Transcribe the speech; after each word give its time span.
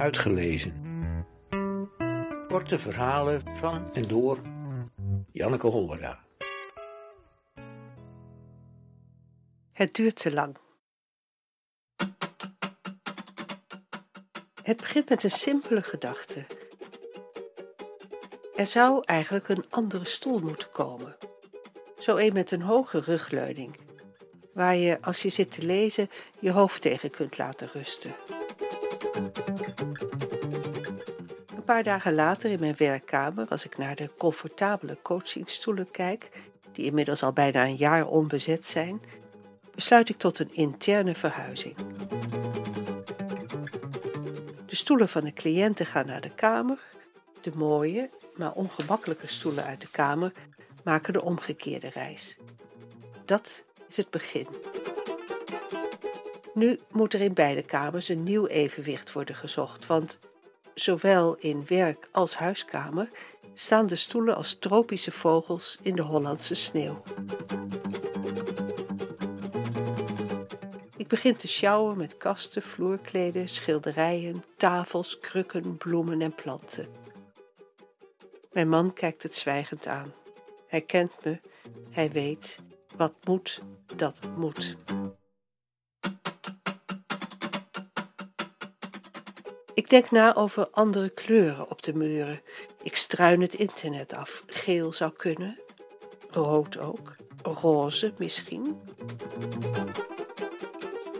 Uitgelezen. 0.00 0.74
Korte 2.48 2.78
verhalen 2.78 3.42
van 3.56 3.94
en 3.94 4.02
door 4.02 4.40
Janneke 5.32 5.66
Hollera. 5.66 6.24
Het 9.72 9.94
duurt 9.94 10.16
te 10.16 10.32
lang. 10.32 10.56
Het 14.62 14.76
begint 14.76 15.08
met 15.08 15.22
een 15.22 15.30
simpele 15.30 15.82
gedachte. 15.82 16.46
Er 18.56 18.66
zou 18.66 19.02
eigenlijk 19.04 19.48
een 19.48 19.64
andere 19.70 20.04
stoel 20.04 20.38
moeten 20.38 20.70
komen. 20.70 21.16
Zo 21.98 22.16
een 22.16 22.32
met 22.32 22.50
een 22.50 22.62
hoge 22.62 23.00
rugleuning, 23.00 23.76
waar 24.54 24.76
je 24.76 24.98
als 25.00 25.22
je 25.22 25.28
zit 25.28 25.50
te 25.52 25.66
lezen 25.66 26.10
je 26.38 26.50
hoofd 26.50 26.82
tegen 26.82 27.10
kunt 27.10 27.38
laten 27.38 27.70
rusten. 27.72 28.14
Een 31.56 31.64
paar 31.64 31.82
dagen 31.82 32.14
later 32.14 32.50
in 32.50 32.60
mijn 32.60 32.74
werkkamer, 32.78 33.48
als 33.48 33.64
ik 33.64 33.78
naar 33.78 33.96
de 33.96 34.10
comfortabele 34.18 34.98
coachingstoelen 35.02 35.90
kijk, 35.90 36.30
die 36.72 36.84
inmiddels 36.84 37.22
al 37.22 37.32
bijna 37.32 37.64
een 37.64 37.76
jaar 37.76 38.06
onbezet 38.06 38.64
zijn, 38.64 39.00
besluit 39.74 40.08
ik 40.08 40.16
tot 40.16 40.38
een 40.38 40.54
interne 40.54 41.14
verhuizing. 41.14 41.76
De 44.66 44.76
stoelen 44.76 45.08
van 45.08 45.24
de 45.24 45.32
cliënten 45.32 45.86
gaan 45.86 46.06
naar 46.06 46.20
de 46.20 46.34
kamer, 46.34 46.78
de 47.40 47.52
mooie, 47.54 48.10
maar 48.36 48.52
ongemakkelijke 48.52 49.26
stoelen 49.26 49.64
uit 49.64 49.80
de 49.80 49.90
kamer 49.90 50.32
maken 50.84 51.12
de 51.12 51.22
omgekeerde 51.22 51.88
reis. 51.88 52.38
Dat 53.24 53.64
is 53.88 53.96
het 53.96 54.10
begin. 54.10 54.46
Nu 56.60 56.78
moet 56.90 57.14
er 57.14 57.20
in 57.20 57.34
beide 57.34 57.62
kamers 57.62 58.08
een 58.08 58.22
nieuw 58.22 58.46
evenwicht 58.46 59.12
worden 59.12 59.34
gezocht, 59.34 59.86
want 59.86 60.18
zowel 60.74 61.36
in 61.36 61.64
werk 61.66 62.08
als 62.12 62.36
huiskamer 62.36 63.08
staan 63.54 63.86
de 63.86 63.96
stoelen 63.96 64.36
als 64.36 64.58
tropische 64.58 65.10
vogels 65.10 65.78
in 65.82 65.96
de 65.96 66.02
Hollandse 66.02 66.54
sneeuw. 66.54 67.02
Ik 70.96 71.08
begin 71.08 71.36
te 71.36 71.48
sjouwen 71.48 71.96
met 71.96 72.16
kasten, 72.16 72.62
vloerkleden, 72.62 73.48
schilderijen, 73.48 74.44
tafels, 74.56 75.18
krukken, 75.18 75.76
bloemen 75.76 76.20
en 76.20 76.34
planten. 76.34 76.88
Mijn 78.52 78.68
man 78.68 78.92
kijkt 78.92 79.22
het 79.22 79.34
zwijgend 79.34 79.86
aan. 79.86 80.12
Hij 80.66 80.80
kent 80.80 81.12
me, 81.24 81.40
hij 81.90 82.10
weet, 82.10 82.58
wat 82.96 83.14
moet, 83.24 83.62
dat 83.96 84.18
moet. 84.36 84.76
Ik 89.74 89.88
denk 89.88 90.10
na 90.10 90.34
over 90.34 90.68
andere 90.70 91.08
kleuren 91.08 91.70
op 91.70 91.82
de 91.82 91.94
muren. 91.94 92.40
Ik 92.82 92.96
struin 92.96 93.40
het 93.40 93.54
internet 93.54 94.14
af. 94.14 94.42
Geel 94.46 94.92
zou 94.92 95.12
kunnen, 95.16 95.58
rood 96.30 96.78
ook, 96.78 97.16
roze 97.42 98.12
misschien. 98.18 98.80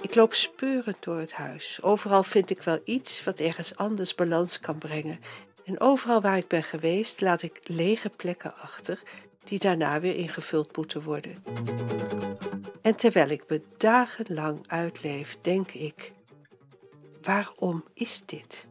Ik 0.00 0.14
loop 0.14 0.34
speurend 0.34 1.02
door 1.02 1.18
het 1.18 1.32
huis. 1.32 1.78
Overal 1.82 2.22
vind 2.22 2.50
ik 2.50 2.62
wel 2.62 2.80
iets 2.84 3.24
wat 3.24 3.38
ergens 3.38 3.76
anders 3.76 4.14
balans 4.14 4.60
kan 4.60 4.78
brengen. 4.78 5.20
En 5.64 5.80
overal 5.80 6.20
waar 6.20 6.36
ik 6.36 6.48
ben 6.48 6.62
geweest, 6.62 7.20
laat 7.20 7.42
ik 7.42 7.60
lege 7.64 8.08
plekken 8.08 8.54
achter 8.56 9.02
die 9.44 9.58
daarna 9.58 10.00
weer 10.00 10.16
ingevuld 10.16 10.76
moeten 10.76 11.02
worden. 11.02 11.44
En 12.82 12.96
terwijl 12.96 13.28
ik 13.28 13.44
me 13.48 13.62
dagenlang 13.76 14.64
uitleef, 14.66 15.36
denk 15.40 15.70
ik: 15.70 16.12
waarom 17.24 17.84
is 17.94 18.22
dit? 18.26 18.66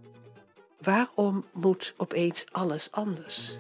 Waarom 0.82 1.46
moet 1.54 1.94
opeens 1.98 2.46
alles 2.52 2.92
anders? 2.92 3.56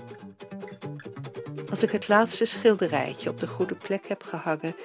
Als 1.69 1.83
ik 1.83 1.91
het 1.91 2.07
laatste 2.07 2.45
schilderijtje 2.45 3.29
op 3.29 3.39
de 3.39 3.47
goede 3.47 3.75
plek 3.75 4.07
heb 4.07 4.23
gehangen 4.23 4.75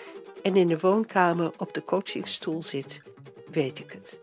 en 0.42 0.56
in 0.56 0.66
de 0.66 0.78
woonkamer 0.78 1.52
op 1.58 1.74
de 1.74 1.84
coachingstoel 1.84 2.62
zit, 2.62 3.02
weet 3.50 3.78
ik 3.78 3.92
het. 3.92 4.20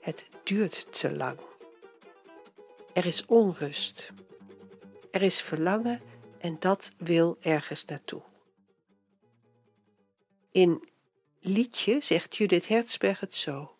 Het 0.00 0.26
duurt 0.42 1.00
te 1.00 1.14
lang. 1.14 1.38
Er 2.92 3.06
is 3.06 3.26
onrust. 3.26 4.10
Er 5.10 5.22
is 5.22 5.40
verlangen 5.40 6.00
en 6.38 6.56
dat 6.58 6.92
wil 6.98 7.36
ergens 7.40 7.84
naartoe. 7.84 8.22
In 10.50 10.88
Liedje 11.40 12.00
zegt 12.00 12.36
Judith 12.36 12.68
Hertzberg 12.68 13.20
het 13.20 13.34
zo. 13.34 13.73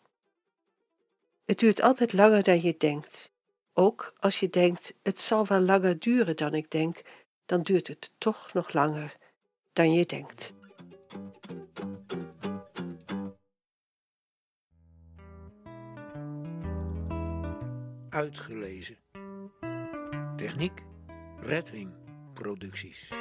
Het 1.45 1.59
duurt 1.59 1.81
altijd 1.83 2.13
langer 2.13 2.43
dan 2.43 2.61
je 2.61 2.75
denkt. 2.79 3.33
Ook 3.73 4.15
als 4.19 4.41
je 4.41 4.51
denkt, 4.51 4.95
het 5.03 5.21
zal 5.21 5.47
wel 5.47 5.61
langer 5.61 5.99
duren 5.99 6.37
dan 6.37 6.55
ik 6.55 6.71
denk, 6.71 7.03
dan 7.47 7.63
duurt 7.63 7.89
het 7.89 8.15
toch 8.19 8.53
nog 8.53 8.73
langer 8.73 9.17
dan 9.73 9.93
je 9.93 10.07
denkt. 10.07 10.53
Uitgelezen. 18.09 18.97
Techniek 20.37 20.83
Redwing 21.37 21.97
Producties. 22.35 23.13